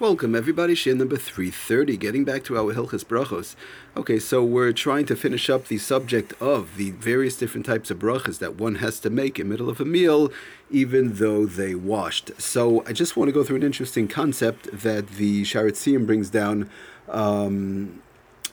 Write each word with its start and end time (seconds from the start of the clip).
Welcome 0.00 0.36
everybody, 0.36 0.74
Shiur 0.74 0.96
number 0.96 1.16
330, 1.16 1.96
getting 1.96 2.24
back 2.24 2.44
to 2.44 2.56
our 2.56 2.72
Hilchas 2.72 3.04
Brachos. 3.04 3.56
Okay, 3.96 4.20
so 4.20 4.44
we're 4.44 4.72
trying 4.72 5.06
to 5.06 5.16
finish 5.16 5.50
up 5.50 5.66
the 5.66 5.78
subject 5.78 6.40
of 6.40 6.76
the 6.76 6.92
various 6.92 7.36
different 7.36 7.66
types 7.66 7.90
of 7.90 7.98
brachas 7.98 8.38
that 8.38 8.54
one 8.54 8.76
has 8.76 9.00
to 9.00 9.10
make 9.10 9.40
in 9.40 9.48
middle 9.48 9.68
of 9.68 9.80
a 9.80 9.84
meal, 9.84 10.30
even 10.70 11.14
though 11.14 11.46
they 11.46 11.74
washed. 11.74 12.30
So 12.40 12.84
I 12.86 12.92
just 12.92 13.16
want 13.16 13.26
to 13.26 13.32
go 13.32 13.42
through 13.42 13.56
an 13.56 13.64
interesting 13.64 14.06
concept 14.06 14.70
that 14.70 15.08
the 15.16 15.42
Sharet 15.42 16.06
brings 16.06 16.30
down 16.30 16.70
um, 17.08 18.00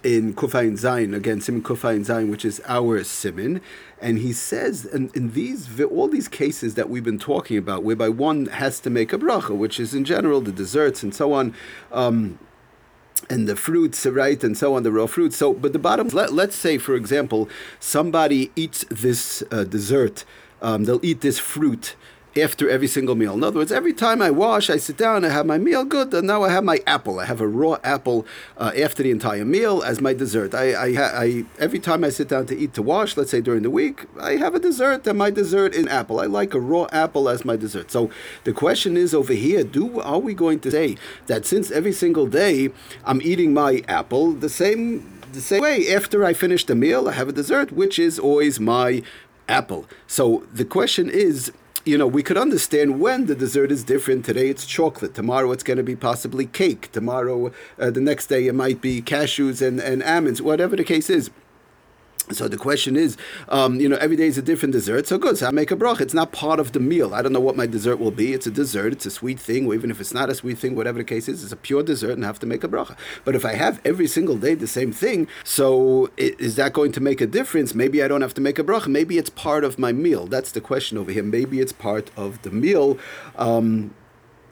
in 0.06 0.36
Kufayin 0.36 0.74
Zayin, 0.74 1.16
again, 1.16 1.42
Simon 1.42 1.64
Kufayin 1.64 2.06
Zayin, 2.06 2.30
which 2.30 2.46
is 2.46 2.62
our 2.68 3.04
Simon. 3.04 3.60
And 4.00 4.20
he 4.20 4.34
says, 4.34 4.86
in, 4.86 5.10
in 5.16 5.32
these 5.32 5.82
all 5.82 6.08
these 6.08 6.28
cases 6.28 6.76
that 6.76 6.92
we've 6.92 7.04
been 7.04 7.18
talking 7.18 7.58
about, 7.58 7.84
whereby 7.84 8.10
one 8.10 8.46
has 8.46 8.80
to 8.82 8.92
make 8.92 9.12
a 9.12 9.18
bracha, 9.18 9.58
which 9.58 9.80
is 9.80 9.96
in 9.96 10.06
general 10.06 10.42
the 10.42 10.52
desserts 10.52 11.02
and 11.02 11.14
so 11.16 11.34
on, 11.34 11.56
um, 11.92 12.38
and 13.32 13.50
the 13.50 13.56
fruits, 13.56 14.06
right, 14.06 14.44
and 14.44 14.56
so 14.56 14.76
on, 14.76 14.84
the 14.84 14.92
raw 14.92 15.08
fruits. 15.08 15.38
So, 15.38 15.54
but 15.54 15.74
the 15.74 15.80
bottom, 15.80 16.10
let, 16.10 16.32
let's 16.32 16.56
say, 16.56 16.78
for 16.78 16.94
example, 16.94 17.50
somebody 17.80 18.52
eats 18.56 18.86
this 18.92 19.42
uh, 19.50 19.64
dessert, 19.64 20.24
um, 20.62 20.84
they'll 20.84 21.04
eat 21.04 21.22
this 21.22 21.40
fruit 21.40 21.96
after 22.38 22.70
every 22.70 22.88
single 22.88 23.16
meal. 23.16 23.34
In 23.34 23.44
other 23.44 23.60
words, 23.60 23.72
every 23.72 23.94
time 23.94 24.22
I 24.22 24.30
wash, 24.30 24.70
I 24.70 24.78
sit 24.78 24.98
down, 24.98 25.24
I 25.24 25.30
have 25.30 25.46
my 25.46 25.58
meal, 25.58 25.86
good, 25.86 26.14
and 26.14 26.28
now 26.28 26.44
I 26.44 26.50
have 26.50 26.64
my 26.64 26.80
apple. 26.86 27.20
I 27.20 27.26
have 27.26 27.40
a 27.40 27.48
raw 27.48 27.78
apple 27.84 28.26
uh, 28.58 28.72
after 28.78 29.04
the 29.04 29.12
entire 29.12 29.46
meal 29.46 29.82
as 29.84 30.02
my 30.02 30.14
dessert. 30.14 30.54
I, 30.54 30.74
I, 30.74 31.24
I, 31.24 31.46
every 31.60 31.80
time 31.80 32.04
I 32.04 32.10
sit 32.10 32.28
down 32.28 32.46
to 32.48 32.58
eat 32.58 32.74
to 32.74 32.82
wash, 32.82 33.16
let's 33.16 33.32
say 33.32 33.42
during 33.42 33.64
the 33.64 33.70
week, 33.70 34.06
I 34.20 34.34
have 34.34 34.54
a 34.54 34.60
dessert, 34.60 35.08
and 35.08 35.18
my 35.18 35.30
dessert 35.30 35.74
is 35.74 35.88
apple. 35.88 36.20
I 36.20 36.26
like 36.26 36.54
a 36.54 36.60
raw 36.60 36.88
apple 36.92 37.30
as 37.30 37.46
my 37.46 37.56
dessert. 37.56 37.92
So 37.92 38.10
the 38.44 38.54
question 38.54 38.98
is 38.98 39.14
over 39.14 39.34
here: 39.34 39.64
Do 39.64 40.02
are 40.02 40.20
we 40.20 40.34
going 40.34 40.60
to 40.62 40.72
say 40.72 40.98
that 41.28 41.46
since 41.46 41.72
every 41.72 41.94
single 41.94 42.28
day 42.28 42.70
I'm 43.06 43.22
eating 43.22 43.54
my 43.54 43.84
apple, 43.88 44.34
the 44.34 44.50
same 44.50 45.22
the 45.32 45.42
same 45.42 45.62
way 45.62 45.94
after 45.94 46.24
I 46.24 46.34
finish 46.34 46.66
the 46.66 46.76
meal, 46.76 47.08
I 47.08 47.14
have 47.14 47.28
a 47.28 47.34
dessert, 47.34 47.72
which 47.72 48.00
is 48.00 48.18
always 48.18 48.60
my 48.60 49.04
apple. 49.48 49.86
So 50.08 50.44
the 50.54 50.66
question 50.66 51.10
is 51.10 51.52
you 51.86 52.00
know, 52.00 52.08
we 52.08 52.24
could 52.24 52.38
understand 52.38 53.00
when 53.00 53.28
the 53.28 53.36
dessert 53.36 53.72
is 53.72 53.84
different. 53.84 54.26
Today 54.26 54.50
it's 54.50 54.66
chocolate. 54.66 55.14
Tomorrow 55.14 55.52
it's 55.52 55.64
going 55.64 55.78
to 55.78 55.84
be 55.84 55.96
possibly 55.96 56.48
cake. 56.48 56.92
Tomorrow, 56.92 57.52
uh, 57.80 57.92
the 57.92 58.02
next 58.02 58.26
day 58.26 58.48
it 58.48 58.56
might 58.56 58.82
be 58.82 59.04
cashews 59.04 59.66
and, 59.66 59.80
and 59.80 60.02
almonds, 60.02 60.42
whatever 60.42 60.76
the 60.76 60.84
case 60.84 61.12
is. 61.12 61.30
So 62.32 62.48
the 62.48 62.58
question 62.58 62.96
is, 62.96 63.18
um, 63.50 63.80
you 63.80 63.88
know, 63.88 63.98
every 63.98 64.18
day 64.18 64.26
is 64.26 64.38
a 64.38 64.42
different 64.42 64.74
dessert. 64.74 65.08
So 65.08 65.18
good. 65.18 65.38
So 65.38 65.48
I 65.48 65.52
make 65.52 65.70
a 65.70 65.76
brach. 65.76 66.02
It's 66.02 66.14
not 66.14 66.32
part 66.32 66.60
of 66.60 66.72
the 66.72 66.80
meal. 66.80 67.14
I 67.14 67.22
don't 67.22 67.34
know 67.34 67.40
what 67.40 67.56
my 67.56 67.68
dessert 67.68 67.98
will 67.98 68.12
be. 68.12 68.34
It's 68.34 68.48
a 68.48 68.52
dessert. 68.52 68.94
It's 68.94 69.06
a 69.06 69.12
sweet 69.12 69.40
thing. 69.40 69.68
Or 69.68 69.76
even 69.76 69.92
if 69.92 70.02
it's 70.02 70.14
not 70.14 70.30
a 70.30 70.36
sweet 70.36 70.58
thing, 70.58 70.76
whatever 70.76 70.98
the 70.98 71.04
case 71.04 71.30
is, 71.30 71.44
it's 71.44 71.54
a 71.54 71.58
pure 71.58 71.84
dessert, 71.84 72.14
and 72.14 72.24
I 72.24 72.28
have 72.28 72.40
to 72.40 72.48
make 72.48 72.64
a 72.64 72.68
bracha. 72.68 72.98
But 73.24 73.36
if 73.36 73.46
I 73.46 73.54
have 73.54 73.80
every 73.86 74.08
single 74.08 74.38
day 74.38 74.56
the 74.56 74.68
same 74.68 74.92
thing, 74.92 75.28
so 75.44 76.10
is 76.18 76.56
that 76.56 76.74
going 76.74 76.92
to 76.94 77.02
make 77.02 77.22
a 77.22 77.28
difference? 77.28 77.76
Maybe 77.76 78.02
I 78.02 78.08
don't 78.08 78.22
have 78.22 78.34
to 78.36 78.42
make 78.42 78.58
a 78.58 78.64
bracha. 78.64 78.88
Maybe 78.88 79.18
it's 79.18 79.30
part 79.30 79.64
of 79.64 79.78
my 79.78 79.92
meal. 79.92 80.26
That's 80.26 80.52
the 80.52 80.62
question 80.62 80.98
over 80.98 81.12
here. 81.12 81.24
Maybe 81.24 81.60
it's 81.60 81.74
part 81.74 82.10
of 82.18 82.42
the 82.42 82.50
meal. 82.50 82.98
Um, 83.36 83.94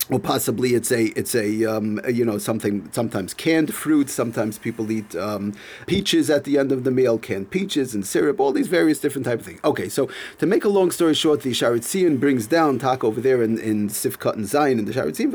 or 0.09 0.20
possibly 0.20 0.73
it's 0.73 0.92
a 0.92 1.06
it's 1.18 1.34
a 1.34 1.66
um, 1.66 2.00
you 2.09 2.26
know 2.26 2.38
something 2.38 2.90
sometimes 2.92 3.34
canned 3.34 3.73
fruit 3.73 4.09
sometimes 4.09 4.58
people 4.58 4.92
eat 4.92 5.16
um, 5.16 5.54
peaches 5.88 6.30
at 6.30 6.44
the 6.44 6.58
end 6.58 6.72
of 6.72 6.84
the 6.84 6.92
meal 6.92 7.18
canned 7.18 7.50
peaches 7.50 7.96
and 7.96 8.06
syrup 8.06 8.40
all 8.40 8.52
these 8.52 8.68
various 8.68 9.00
different 9.00 9.26
type 9.26 9.40
of 9.40 9.46
things. 9.46 9.59
Okay 9.64 9.88
so 9.88 10.09
to 10.40 10.46
make 10.46 10.66
a 10.66 10.70
long 10.70 10.92
story 10.92 11.14
short 11.14 11.42
the 11.42 11.54
Shaar 11.54 11.72
Hatziyun 11.72 12.20
brings 12.20 12.48
down 12.48 12.80
talk 12.80 13.04
over 13.04 13.22
there 13.22 13.42
in, 13.42 13.58
in 13.58 13.88
Sifkat 13.90 14.34
and 14.34 14.46
Zion 14.46 14.80
in 14.80 14.86
the 14.86 14.94
Shaar 14.94 15.06
Hatziyun 15.06 15.31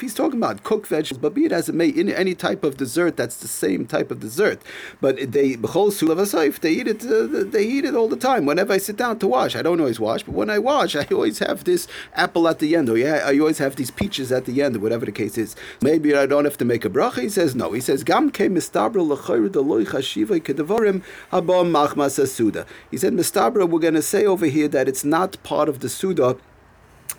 he's 0.00 0.14
talking 0.14 0.38
about 0.38 0.64
cooked 0.64 0.86
vegetables 0.88 1.22
but 1.22 1.34
be 1.34 1.44
it 1.44 1.52
as 1.52 1.68
it 1.68 1.74
may 1.74 1.88
in 1.88 2.08
any 2.10 2.34
type 2.34 2.64
of 2.64 2.76
dessert 2.76 3.16
that's 3.16 3.36
the 3.36 3.48
same 3.48 3.86
type 3.86 4.10
of 4.10 4.20
dessert. 4.20 4.60
But 5.00 5.16
they 5.32 5.54
they 5.54 6.72
eat 6.72 6.88
it 6.88 7.04
uh, 7.04 7.44
they 7.44 7.64
eat 7.64 7.84
it 7.84 7.94
all 7.94 8.08
the 8.08 8.16
time. 8.16 8.46
Whenever 8.46 8.72
I 8.72 8.78
sit 8.78 8.96
down 8.96 9.18
to 9.20 9.28
wash 9.28 9.54
I 9.54 9.62
don't 9.62 9.80
always 9.80 10.00
wash 10.00 10.22
but 10.22 10.32
when 10.34 10.47
I 10.50 10.58
I 10.58 10.60
wash, 10.60 10.96
I 10.96 11.06
always 11.12 11.38
have 11.38 11.62
this 11.62 11.86
apple 12.14 12.48
at 12.48 12.58
the 12.58 12.74
end, 12.74 12.88
or 12.90 12.98
yeah, 12.98 13.22
I 13.24 13.38
always 13.38 13.58
have 13.58 13.76
these 13.76 13.92
peaches 13.92 14.32
at 14.32 14.44
the 14.44 14.60
end, 14.60 14.74
or 14.74 14.80
whatever 14.80 15.06
the 15.06 15.12
case 15.12 15.38
is. 15.38 15.54
Maybe 15.80 16.16
I 16.16 16.26
don't 16.26 16.44
have 16.46 16.58
to 16.58 16.64
make 16.64 16.84
a 16.84 16.90
bracha. 16.90 17.22
He 17.22 17.28
says 17.28 17.54
no. 17.54 17.70
He 17.70 17.80
says 17.80 18.02
gam 18.02 18.32
ke 18.32 18.50
mistabra 18.50 19.06
l'chayr 19.06 19.48
deloy 19.48 19.86
chashiva 19.86 20.40
kedevarim 20.42 21.04
habam 21.30 21.70
machmas 21.70 22.26
suda. 22.26 22.66
He 22.90 22.96
said 22.96 23.12
mistabra. 23.12 23.70
We're 23.70 23.78
going 23.78 23.94
to 23.94 24.02
say 24.02 24.26
over 24.26 24.46
here 24.46 24.66
that 24.66 24.88
it's 24.88 25.04
not 25.04 25.40
part 25.44 25.68
of 25.68 25.78
the 25.78 25.88
suda 25.88 26.36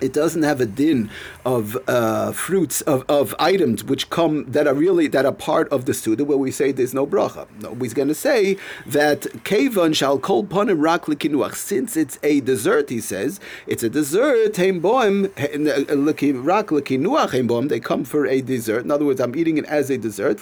it 0.02 0.14
doesn't 0.14 0.44
have 0.44 0.62
a 0.62 0.66
din 0.66 1.10
of 1.46 1.78
uh, 1.88 2.32
fruits 2.32 2.82
of, 2.82 3.04
of 3.10 3.36
items 3.40 3.84
which 3.84 4.10
come 4.10 4.46
that 4.52 4.68
are 4.68 4.74
really 4.74 5.08
that 5.08 5.26
are 5.26 5.34
part 5.34 5.68
of 5.70 5.86
the 5.86 5.94
suda 5.94 6.24
where 6.24 6.38
we 6.38 6.52
say 6.52 6.72
there's 6.72 6.94
no 6.94 7.06
bracha. 7.06 7.48
No, 7.62 7.76
he's 7.76 7.94
going 7.94 8.08
to 8.08 8.16
say 8.16 8.58
that 8.86 9.28
kevan 9.44 9.94
shall 9.94 10.20
kol 10.20 10.44
panim 10.44 10.82
rak 10.82 11.06
likinuach. 11.06 11.56
Since 11.56 11.98
it's 11.98 12.20
a 12.24 12.42
dessert, 12.42 12.90
he 12.90 13.00
says 13.00 13.40
it's 13.68 13.84
a 13.84 13.90
dessert. 13.90 14.56
Heim 14.58 14.82
boim 14.82 15.26
uh, 15.26 16.42
rak 16.42 16.68
boim. 16.68 17.70
They 17.70 17.80
come 17.80 18.04
for 18.04 18.26
a 18.26 18.42
dessert. 18.42 18.84
In 18.84 18.92
other 18.92 19.06
words, 19.06 19.20
I'm 19.20 19.36
eating 19.36 19.58
it 19.58 19.66
as 19.66 19.90
a 19.90 19.98
dessert. 19.98 20.42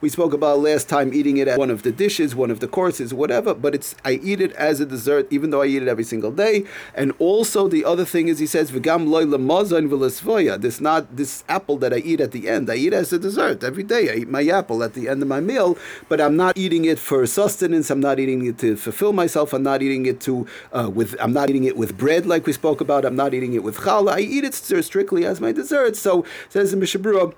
We 0.00 0.08
spoke 0.08 0.32
about 0.32 0.58
last 0.60 0.88
time 0.88 1.14
eating 1.14 1.36
it 1.38 1.48
as 1.48 1.58
one 1.58 1.70
of 1.70 1.82
the 1.82 1.92
dishes, 1.92 2.34
one 2.34 2.50
of 2.50 2.60
the 2.60 2.68
courses, 2.68 3.14
whatever. 3.14 3.54
But 3.54 3.74
it's 3.74 3.94
I 4.04 4.12
eat 4.12 4.40
it 4.40 4.52
as 4.52 4.80
a 4.80 4.86
dessert, 4.86 5.26
even 5.30 5.50
though 5.50 5.62
I 5.62 5.66
eat 5.66 5.82
it 5.82 5.88
every 5.88 6.04
single 6.04 6.30
day. 6.30 6.64
And 6.94 7.12
also 7.18 7.68
the 7.68 7.84
other 7.84 7.95
other 7.96 8.04
thing 8.04 8.28
is 8.28 8.38
he 8.38 8.46
says 8.46 8.70
v'gam 8.70 9.08
loy 9.08 9.24
lemazon 9.24 9.88
v'lesvoya. 9.88 10.60
This 10.60 10.82
not 10.82 11.16
this 11.16 11.44
apple 11.48 11.78
that 11.78 11.94
I 11.94 12.00
eat 12.10 12.20
at 12.20 12.32
the 12.32 12.46
end. 12.46 12.68
I 12.68 12.74
eat 12.74 12.92
as 12.92 13.10
a 13.10 13.18
dessert 13.18 13.64
every 13.64 13.82
day. 13.82 14.10
I 14.12 14.16
eat 14.20 14.28
my 14.28 14.44
apple 14.46 14.82
at 14.82 14.92
the 14.92 15.08
end 15.08 15.22
of 15.22 15.28
my 15.28 15.40
meal, 15.40 15.78
but 16.10 16.20
I'm 16.20 16.36
not 16.36 16.58
eating 16.58 16.84
it 16.84 16.98
for 16.98 17.26
sustenance. 17.26 17.90
I'm 17.90 18.00
not 18.00 18.18
eating 18.20 18.44
it 18.44 18.58
to 18.58 18.76
fulfill 18.76 19.14
myself. 19.14 19.54
I'm 19.54 19.62
not 19.62 19.80
eating 19.80 20.04
it 20.04 20.20
to 20.28 20.46
uh, 20.72 20.90
with. 20.92 21.16
I'm 21.18 21.32
not 21.32 21.48
eating 21.48 21.64
it 21.64 21.76
with 21.78 21.96
bread 21.96 22.26
like 22.26 22.44
we 22.46 22.52
spoke 22.52 22.82
about. 22.82 23.06
I'm 23.06 23.16
not 23.16 23.32
eating 23.32 23.54
it 23.54 23.62
with 23.62 23.78
challah. 23.78 24.12
I 24.12 24.20
eat 24.20 24.44
it 24.44 24.52
strictly 24.54 25.24
as 25.24 25.40
my 25.40 25.52
dessert. 25.52 25.96
So 25.96 26.26
says 26.50 26.74
in 26.74 26.80
Mishnah 26.80 27.00
Berurah. 27.00 27.34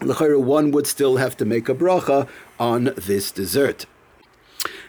One 0.00 0.70
would 0.72 0.86
still 0.86 1.16
have 1.16 1.36
to 1.38 1.44
make 1.44 1.68
a 1.68 1.74
bracha 1.74 2.28
on 2.58 2.92
this 2.96 3.30
dessert 3.30 3.86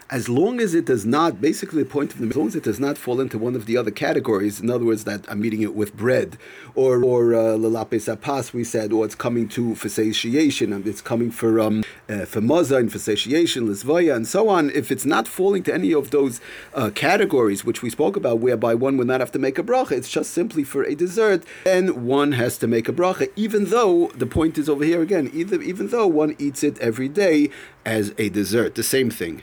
as 0.08 0.28
long 0.28 0.60
as 0.60 0.74
it 0.74 0.84
does 0.84 1.04
not, 1.04 1.40
basically 1.40 1.82
the 1.82 1.88
point 1.88 2.12
of 2.12 2.20
the 2.20 2.26
as 2.26 2.36
long 2.36 2.46
as 2.46 2.54
it 2.54 2.62
does 2.62 2.78
not 2.78 2.96
fall 2.96 3.20
into 3.20 3.38
one 3.38 3.56
of 3.56 3.66
the 3.66 3.76
other 3.76 3.90
categories, 3.90 4.60
in 4.60 4.70
other 4.70 4.84
words, 4.84 5.04
that 5.04 5.24
I'm 5.28 5.44
eating 5.44 5.62
it 5.62 5.74
with 5.74 5.96
bread, 5.96 6.38
or 6.74 7.02
or 7.02 7.32
lalapes 7.32 8.08
uh, 8.08 8.16
apas, 8.16 8.52
we 8.52 8.62
said, 8.62 8.92
or 8.92 9.04
it's 9.04 9.16
coming 9.16 9.48
to 9.48 9.74
for 9.74 9.88
satiation, 9.88 10.72
and 10.72 10.86
it's 10.86 11.00
coming 11.00 11.30
for 11.30 11.58
um 11.60 11.82
uh, 12.08 12.24
for 12.24 12.40
maza 12.40 12.76
and 12.76 12.92
for 12.92 12.98
satiation, 12.98 13.66
lisvaya, 13.66 14.14
and 14.14 14.28
so 14.28 14.48
on. 14.48 14.70
If 14.70 14.92
it's 14.92 15.04
not 15.04 15.26
falling 15.26 15.64
to 15.64 15.74
any 15.74 15.92
of 15.92 16.10
those 16.10 16.40
uh, 16.74 16.90
categories 16.94 17.64
which 17.64 17.82
we 17.82 17.90
spoke 17.90 18.16
about, 18.16 18.38
whereby 18.38 18.74
one 18.74 18.96
would 18.98 19.08
not 19.08 19.20
have 19.20 19.32
to 19.32 19.40
make 19.40 19.58
a 19.58 19.64
bracha, 19.64 19.92
it's 19.92 20.08
just 20.08 20.30
simply 20.30 20.62
for 20.62 20.84
a 20.84 20.94
dessert, 20.94 21.44
then 21.64 22.06
one 22.06 22.32
has 22.32 22.58
to 22.58 22.68
make 22.68 22.88
a 22.88 22.92
bracha, 22.92 23.28
even 23.34 23.66
though 23.66 24.08
the 24.14 24.26
point 24.26 24.56
is 24.56 24.68
over 24.68 24.84
here 24.84 25.02
again, 25.02 25.30
either 25.34 25.60
even 25.62 25.88
though 25.88 26.06
one 26.06 26.36
eats 26.38 26.62
it 26.62 26.78
every 26.78 27.08
day 27.08 27.50
as 27.84 28.14
a 28.18 28.28
dessert, 28.28 28.76
the 28.76 28.84
same 28.84 29.10
thing. 29.10 29.42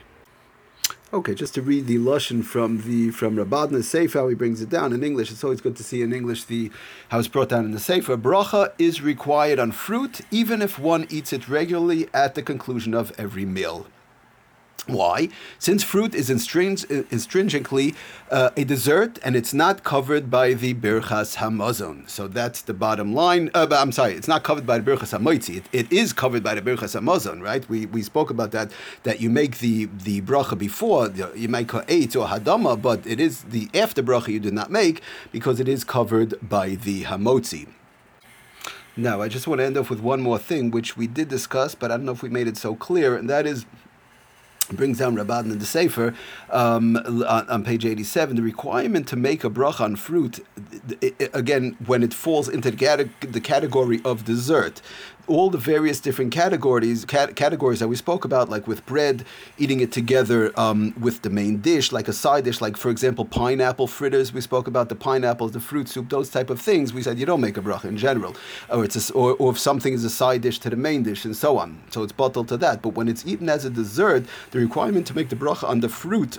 Okay, 1.14 1.32
just 1.32 1.54
to 1.54 1.62
read 1.62 1.86
the 1.86 1.96
lashon 1.98 2.44
from 2.44 2.82
the 2.82 3.12
from 3.12 3.36
Rabbi 3.36 3.66
Bodner 3.66 3.84
Sefer, 3.84 4.18
how 4.18 4.26
he 4.26 4.34
brings 4.34 4.60
it 4.60 4.68
down 4.68 4.92
in 4.92 5.04
English. 5.04 5.30
It's 5.30 5.44
always 5.44 5.60
good 5.60 5.76
to 5.76 5.84
see 5.84 6.02
in 6.02 6.12
English 6.12 6.42
the 6.42 6.72
how 7.10 7.20
it's 7.20 7.28
brought 7.28 7.50
down 7.50 7.64
in 7.64 7.70
the 7.70 7.78
Sefer. 7.78 8.16
Bracha 8.16 8.72
is 8.80 9.00
required 9.00 9.60
on 9.60 9.70
fruit, 9.70 10.22
even 10.32 10.60
if 10.60 10.76
one 10.76 11.06
eats 11.10 11.32
it 11.32 11.48
regularly 11.48 12.08
at 12.12 12.34
the 12.34 12.42
conclusion 12.42 12.94
of 12.94 13.12
every 13.16 13.44
meal. 13.44 13.86
Why? 14.86 15.30
Since 15.58 15.82
fruit 15.82 16.14
is 16.14 16.28
intrinsically 16.28 17.94
uh, 18.30 18.50
a 18.54 18.64
dessert 18.64 19.18
and 19.24 19.34
it's 19.34 19.54
not 19.54 19.82
covered 19.82 20.30
by 20.30 20.52
the 20.52 20.74
Birchas 20.74 21.36
Hamazon. 21.36 22.06
So 22.06 22.28
that's 22.28 22.60
the 22.60 22.74
bottom 22.74 23.14
line. 23.14 23.50
Uh, 23.54 23.66
I'm 23.70 23.92
sorry, 23.92 24.12
it's 24.12 24.28
not 24.28 24.42
covered 24.42 24.66
by 24.66 24.78
the 24.78 24.90
Birchas 24.90 25.18
Hamoitzi. 25.18 25.56
It, 25.56 25.64
it 25.72 25.90
is 25.92 26.12
covered 26.12 26.42
by 26.42 26.54
the 26.54 26.60
Birchas 26.60 27.00
Hamazon, 27.00 27.40
right? 27.40 27.66
We, 27.66 27.86
we 27.86 28.02
spoke 28.02 28.28
about 28.28 28.50
that, 28.50 28.70
that 29.04 29.22
you 29.22 29.30
make 29.30 29.58
the, 29.58 29.86
the 29.86 30.20
bracha 30.20 30.58
before, 30.58 31.10
you 31.34 31.48
make 31.48 31.72
eight 31.88 32.14
or 32.14 32.26
hadama, 32.26 32.80
but 32.80 33.06
it 33.06 33.20
is 33.20 33.44
the 33.44 33.70
after 33.72 34.02
bracha 34.02 34.28
you 34.28 34.40
did 34.40 34.52
not 34.52 34.70
make 34.70 35.00
because 35.32 35.60
it 35.60 35.68
is 35.68 35.82
covered 35.82 36.34
by 36.46 36.70
the 36.74 37.04
Hamotzi. 37.04 37.68
Now, 38.96 39.22
I 39.22 39.28
just 39.28 39.48
want 39.48 39.60
to 39.60 39.64
end 39.64 39.76
off 39.76 39.90
with 39.90 40.00
one 40.00 40.20
more 40.20 40.38
thing, 40.38 40.70
which 40.70 40.96
we 40.96 41.06
did 41.06 41.28
discuss, 41.28 41.74
but 41.74 41.90
I 41.90 41.96
don't 41.96 42.06
know 42.06 42.12
if 42.12 42.22
we 42.22 42.28
made 42.28 42.46
it 42.46 42.56
so 42.56 42.76
clear, 42.76 43.16
and 43.16 43.28
that 43.28 43.44
is 43.44 43.66
brings 44.72 44.98
down 44.98 45.16
Rabban 45.16 45.52
in 45.52 45.58
the 45.58 45.66
Sefer 45.66 46.14
um, 46.50 46.96
on, 46.96 47.48
on, 47.48 47.64
page 47.64 47.84
87, 47.84 48.36
the 48.36 48.42
requirement 48.42 49.08
to 49.08 49.16
make 49.16 49.44
a 49.44 49.50
bracha 49.50 49.80
on 49.80 49.96
fruit, 49.96 50.44
again, 51.32 51.76
when 51.86 52.02
it 52.02 52.14
falls 52.14 52.48
into 52.48 52.70
the 52.70 53.40
category 53.40 54.00
of 54.04 54.24
dessert, 54.24 54.80
all 55.26 55.50
the 55.50 55.58
various 55.58 56.00
different 56.00 56.32
categories 56.32 57.04
cat- 57.04 57.36
categories 57.36 57.80
that 57.80 57.88
we 57.88 57.96
spoke 57.96 58.24
about, 58.24 58.48
like 58.48 58.66
with 58.66 58.84
bread, 58.86 59.24
eating 59.58 59.80
it 59.80 59.92
together 59.92 60.52
um, 60.58 60.94
with 61.00 61.22
the 61.22 61.30
main 61.30 61.60
dish, 61.60 61.92
like 61.92 62.08
a 62.08 62.12
side 62.12 62.44
dish, 62.44 62.60
like 62.60 62.76
for 62.76 62.90
example 62.90 63.24
pineapple 63.24 63.86
fritters. 63.86 64.32
We 64.32 64.40
spoke 64.40 64.66
about 64.66 64.88
the 64.88 64.94
pineapples, 64.94 65.52
the 65.52 65.60
fruit 65.60 65.88
soup, 65.88 66.08
those 66.10 66.30
type 66.30 66.50
of 66.50 66.60
things. 66.60 66.92
We 66.92 67.02
said 67.02 67.18
you 67.18 67.26
don't 67.26 67.40
make 67.40 67.56
a 67.56 67.62
bracha 67.62 67.86
in 67.86 67.96
general, 67.96 68.36
or 68.70 68.84
it's 68.84 69.10
a, 69.10 69.12
or, 69.14 69.34
or 69.34 69.52
if 69.52 69.58
something 69.58 69.92
is 69.92 70.04
a 70.04 70.10
side 70.10 70.42
dish 70.42 70.58
to 70.60 70.70
the 70.70 70.76
main 70.76 71.02
dish, 71.02 71.24
and 71.24 71.36
so 71.36 71.58
on. 71.58 71.80
So 71.90 72.02
it's 72.02 72.12
bottled 72.12 72.48
to 72.48 72.56
that. 72.58 72.82
But 72.82 72.90
when 72.90 73.08
it's 73.08 73.26
eaten 73.26 73.48
as 73.48 73.64
a 73.64 73.70
dessert, 73.70 74.24
the 74.54 74.60
requirement 74.60 75.04
to 75.08 75.14
make 75.14 75.28
the 75.28 75.36
bracha 75.36 75.68
on 75.68 75.80
the 75.80 75.88
fruit 75.88 76.38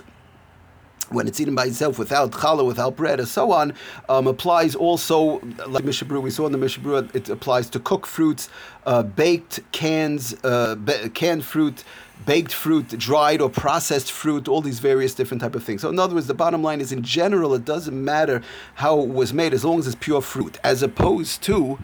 when 1.10 1.28
it's 1.28 1.38
eaten 1.38 1.54
by 1.54 1.66
itself 1.66 2.00
without 2.00 2.32
challah, 2.32 2.66
without 2.66 2.96
bread, 2.96 3.20
and 3.20 3.28
so 3.28 3.52
on, 3.52 3.72
um, 4.08 4.26
applies 4.26 4.74
also, 4.74 5.38
like 5.68 5.84
Mishabru, 5.84 6.20
we 6.20 6.30
saw 6.30 6.46
in 6.46 6.52
the 6.52 6.58
Mishabru, 6.58 7.14
it 7.14 7.28
applies 7.28 7.70
to 7.70 7.78
cooked 7.78 8.06
fruits, 8.06 8.48
uh, 8.86 9.04
baked 9.04 9.60
cans, 9.70 10.34
uh, 10.42 10.74
ba- 10.74 11.08
canned 11.10 11.44
fruit, 11.44 11.84
baked 12.24 12.52
fruit, 12.52 12.88
dried 12.98 13.40
or 13.40 13.48
processed 13.48 14.10
fruit, 14.10 14.48
all 14.48 14.62
these 14.62 14.80
various 14.80 15.14
different 15.14 15.42
type 15.42 15.54
of 15.54 15.62
things. 15.62 15.82
So 15.82 15.90
in 15.90 15.98
other 16.00 16.14
words, 16.16 16.26
the 16.26 16.34
bottom 16.34 16.62
line 16.62 16.80
is 16.80 16.90
in 16.90 17.02
general, 17.04 17.54
it 17.54 17.64
doesn't 17.64 18.04
matter 18.04 18.42
how 18.76 18.98
it 19.00 19.08
was 19.08 19.32
made 19.32 19.54
as 19.54 19.64
long 19.64 19.78
as 19.78 19.86
it's 19.86 19.94
pure 19.94 20.22
fruit, 20.22 20.58
as 20.64 20.82
opposed 20.82 21.40
to 21.42 21.78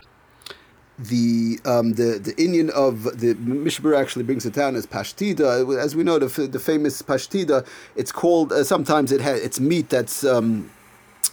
the 0.98 1.58
um, 1.64 1.94
the 1.94 2.18
the 2.18 2.34
Indian 2.36 2.70
of 2.70 3.04
the 3.04 3.34
Mishbur 3.34 3.98
actually 3.98 4.24
brings 4.24 4.46
it 4.46 4.52
down 4.52 4.76
as 4.76 4.86
pashtida. 4.86 5.78
As 5.78 5.96
we 5.96 6.04
know, 6.04 6.18
the, 6.18 6.46
the 6.46 6.58
famous 6.58 7.02
pashtida. 7.02 7.66
It's 7.96 8.12
called 8.12 8.52
uh, 8.52 8.64
sometimes 8.64 9.12
it 9.12 9.20
has 9.20 9.40
it's 9.40 9.60
meat 9.60 9.88
that's. 9.88 10.24
Um, 10.24 10.70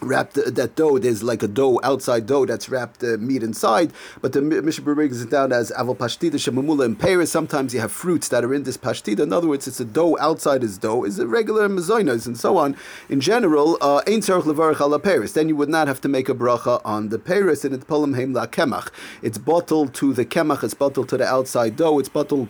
wrapped 0.01 0.35
that 0.35 0.75
dough. 0.75 0.97
There's 0.97 1.23
like 1.23 1.43
a 1.43 1.47
dough 1.47 1.79
outside 1.83 2.25
dough 2.25 2.45
that's 2.45 2.69
wrapped 2.69 3.03
uh, 3.03 3.17
meat 3.17 3.43
inside. 3.43 3.91
But 4.21 4.33
the 4.33 4.41
Mishnah 4.41 4.83
brings 4.83 5.21
it 5.21 5.29
down 5.29 5.51
as 5.51 5.71
aval 5.71 5.97
pashtida 5.97 6.33
shemamula 6.33 6.85
in 6.85 6.95
peiros. 6.95 7.27
Sometimes 7.27 7.73
you 7.73 7.79
have 7.79 7.91
fruits 7.91 8.29
that 8.29 8.43
are 8.43 8.53
in 8.53 8.63
this 8.63 8.77
pashtida. 8.77 9.19
In 9.19 9.33
other 9.33 9.47
words, 9.47 9.67
it's 9.67 9.79
a 9.79 9.85
dough 9.85 10.17
outside 10.19 10.63
is 10.63 10.77
dough. 10.77 11.03
Is 11.03 11.19
a 11.19 11.27
regular 11.27 11.67
mazoinas 11.67 12.25
and 12.25 12.37
so 12.37 12.57
on. 12.57 12.75
In 13.09 13.21
general, 13.21 13.77
uh, 13.81 14.01
ein 14.07 14.21
tzarich 14.21 14.43
levarich 14.43 14.81
ala 14.81 14.99
peiros. 14.99 15.33
Then 15.33 15.49
you 15.49 15.55
would 15.55 15.69
not 15.69 15.87
have 15.87 16.01
to 16.01 16.07
make 16.07 16.29
a 16.29 16.33
bracha 16.33 16.81
on 16.85 17.09
the 17.09 17.19
peiros 17.19 17.65
and 17.65 17.73
it's 17.73 17.85
polam 17.85 18.15
heim 18.15 18.33
la 18.33 18.45
kemach. 18.45 18.89
It's 19.21 19.37
bottled 19.37 19.93
to 19.95 20.13
the 20.13 20.25
kemach. 20.25 20.63
It's 20.63 20.73
bottled 20.73 21.09
to 21.09 21.17
the 21.17 21.25
outside 21.25 21.75
dough. 21.75 21.99
It's 21.99 22.09
bottled 22.09 22.49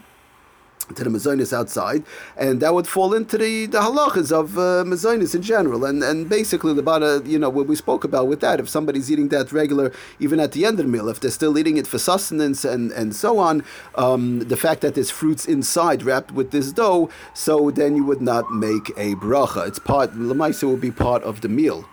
to 0.95 1.03
the 1.03 1.09
mazonis 1.09 1.53
outside, 1.53 2.03
and 2.37 2.61
that 2.61 2.73
would 2.73 2.87
fall 2.87 3.13
into 3.13 3.37
the, 3.37 3.65
the 3.67 3.79
halachas 3.79 4.31
of 4.31 4.57
uh, 4.57 4.83
mazonis 4.83 5.35
in 5.35 5.41
general. 5.41 5.85
And 5.85 6.03
and 6.03 6.29
basically, 6.29 6.73
the 6.73 6.83
bada, 6.83 7.25
you 7.27 7.39
know, 7.39 7.49
what 7.49 7.67
we 7.67 7.75
spoke 7.75 8.03
about 8.03 8.27
with 8.27 8.39
that, 8.41 8.59
if 8.59 8.69
somebody's 8.69 9.11
eating 9.11 9.29
that 9.29 9.51
regular, 9.51 9.91
even 10.19 10.39
at 10.39 10.51
the 10.53 10.65
end 10.65 10.79
of 10.79 10.85
the 10.85 10.91
meal, 10.91 11.09
if 11.09 11.19
they're 11.19 11.31
still 11.31 11.57
eating 11.57 11.77
it 11.77 11.87
for 11.87 11.97
sustenance 11.99 12.65
and, 12.65 12.91
and 12.91 13.15
so 13.15 13.39
on, 13.39 13.63
um, 13.95 14.39
the 14.39 14.57
fact 14.57 14.81
that 14.81 14.95
there's 14.95 15.11
fruits 15.11 15.45
inside 15.45 16.03
wrapped 16.03 16.31
with 16.31 16.51
this 16.51 16.71
dough, 16.71 17.09
so 17.33 17.71
then 17.71 17.95
you 17.95 18.03
would 18.03 18.21
not 18.21 18.51
make 18.51 18.89
a 18.97 19.15
bracha. 19.15 19.67
It's 19.67 19.79
part, 19.79 20.13
lemaisa 20.13 20.63
will 20.63 20.77
be 20.77 20.91
part 20.91 21.23
of 21.23 21.41
the 21.41 21.49
meal 21.49 21.85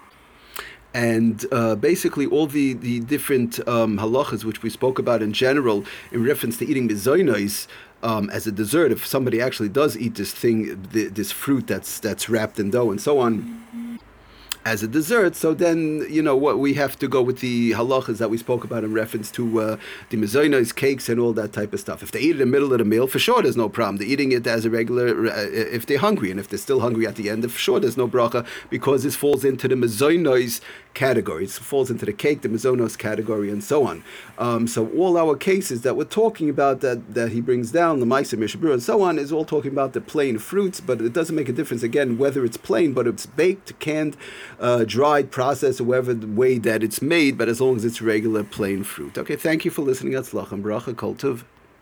and 0.96 1.44
uh, 1.52 1.74
basically 1.74 2.24
all 2.24 2.46
the, 2.46 2.72
the 2.72 3.00
different 3.00 3.58
um, 3.68 3.98
halachas 3.98 4.44
which 4.44 4.62
we 4.62 4.70
spoke 4.70 4.98
about 4.98 5.20
in 5.20 5.30
general 5.30 5.84
in 6.10 6.24
reference 6.24 6.56
to 6.56 6.64
eating 6.66 6.88
mizoinos 6.88 7.66
um, 8.02 8.30
as 8.30 8.46
a 8.46 8.52
dessert, 8.52 8.92
if 8.92 9.06
somebody 9.06 9.40
actually 9.40 9.68
does 9.68 9.96
eat 9.96 10.14
this 10.14 10.32
thing, 10.32 10.86
this 10.92 11.32
fruit 11.32 11.66
that's 11.66 11.98
that's 11.98 12.28
wrapped 12.28 12.58
in 12.58 12.70
dough 12.70 12.90
and 12.90 13.00
so 13.00 13.18
on, 13.18 13.64
as 14.66 14.82
a 14.82 14.88
dessert, 14.88 15.36
so 15.36 15.54
then 15.54 16.04
you 16.10 16.20
know 16.20 16.34
what 16.34 16.58
we 16.58 16.74
have 16.74 16.98
to 16.98 17.06
go 17.06 17.22
with 17.22 17.38
the 17.38 17.70
halachas 17.70 18.18
that 18.18 18.28
we 18.28 18.36
spoke 18.36 18.64
about 18.64 18.82
in 18.82 18.92
reference 18.92 19.30
to 19.30 19.60
uh, 19.60 19.76
the 20.10 20.16
mezainas, 20.16 20.74
cakes, 20.74 21.08
and 21.08 21.20
all 21.20 21.32
that 21.32 21.52
type 21.52 21.72
of 21.72 21.78
stuff. 21.78 22.02
If 22.02 22.10
they 22.10 22.18
eat 22.18 22.30
it 22.30 22.32
in 22.32 22.38
the 22.38 22.46
middle 22.46 22.72
of 22.72 22.78
the 22.80 22.84
meal, 22.84 23.06
for 23.06 23.20
sure 23.20 23.40
there's 23.42 23.56
no 23.56 23.68
problem. 23.68 23.98
They're 23.98 24.08
eating 24.08 24.32
it 24.32 24.44
as 24.44 24.64
a 24.64 24.70
regular. 24.70 25.28
Uh, 25.28 25.46
if 25.78 25.86
they're 25.86 25.98
hungry, 25.98 26.32
and 26.32 26.40
if 26.40 26.48
they're 26.48 26.58
still 26.58 26.80
hungry 26.80 27.06
at 27.06 27.14
the 27.14 27.30
end, 27.30 27.44
for 27.44 27.56
sure 27.56 27.78
there's 27.78 27.96
no 27.96 28.08
bracha 28.08 28.44
because 28.68 29.04
this 29.04 29.14
falls 29.14 29.44
into 29.44 29.68
the 29.68 29.76
mezainas 29.76 30.60
category. 30.96 31.44
It 31.44 31.50
falls 31.50 31.90
into 31.90 32.06
the 32.06 32.12
cake, 32.12 32.40
the 32.40 32.48
mezonos 32.48 32.98
category, 32.98 33.50
and 33.50 33.62
so 33.62 33.86
on. 33.86 34.02
Um, 34.38 34.66
so 34.66 34.88
all 34.92 35.16
our 35.16 35.36
cases 35.36 35.82
that 35.82 35.94
we're 35.94 36.04
talking 36.04 36.48
about 36.50 36.80
that, 36.80 37.14
that 37.14 37.30
he 37.30 37.40
brings 37.40 37.70
down, 37.70 38.00
the 38.00 38.06
Maisa 38.06 38.36
Mishabur 38.36 38.72
and 38.72 38.82
so 38.82 39.02
on, 39.02 39.18
is 39.18 39.30
all 39.30 39.44
talking 39.44 39.70
about 39.70 39.92
the 39.92 40.00
plain 40.00 40.38
fruits, 40.38 40.80
but 40.80 41.00
it 41.00 41.12
doesn't 41.12 41.36
make 41.36 41.50
a 41.50 41.52
difference 41.52 41.84
again 41.84 42.18
whether 42.18 42.44
it's 42.44 42.56
plain, 42.56 42.94
but 42.94 43.06
it's 43.06 43.26
baked, 43.26 43.78
canned, 43.78 44.16
uh, 44.58 44.84
dried, 44.84 45.30
processed, 45.30 45.80
or 45.80 45.84
whatever 45.84 46.14
the 46.14 46.26
way 46.26 46.58
that 46.58 46.82
it's 46.82 47.02
made, 47.02 47.36
but 47.36 47.48
as 47.48 47.60
long 47.60 47.76
as 47.76 47.84
it's 47.84 48.00
regular 48.02 48.44
plain 48.44 48.84
fruit. 48.84 49.18
Okay, 49.18 49.36
thank 49.36 49.64
you 49.64 49.70
for 49.70 49.82
listening. 49.82 50.14
Atzlach 50.14 50.52
and 50.52 50.64
bracha, 50.64 50.94
kultiv. 50.94 51.44